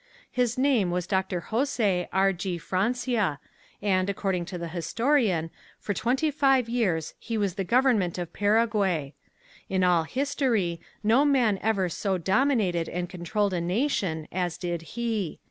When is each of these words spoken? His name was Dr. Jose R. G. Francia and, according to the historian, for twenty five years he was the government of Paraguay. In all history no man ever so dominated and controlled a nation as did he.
His 0.31 0.57
name 0.57 0.89
was 0.89 1.05
Dr. 1.05 1.41
Jose 1.41 2.09
R. 2.11 2.33
G. 2.33 2.57
Francia 2.57 3.39
and, 3.83 4.09
according 4.09 4.45
to 4.45 4.57
the 4.57 4.67
historian, 4.69 5.51
for 5.77 5.93
twenty 5.93 6.31
five 6.31 6.67
years 6.67 7.13
he 7.19 7.37
was 7.37 7.53
the 7.53 7.63
government 7.63 8.17
of 8.17 8.33
Paraguay. 8.33 9.13
In 9.69 9.83
all 9.83 10.05
history 10.05 10.81
no 11.03 11.23
man 11.23 11.59
ever 11.61 11.87
so 11.87 12.17
dominated 12.17 12.89
and 12.89 13.09
controlled 13.09 13.53
a 13.53 13.61
nation 13.61 14.27
as 14.31 14.57
did 14.57 14.81
he. 14.97 15.39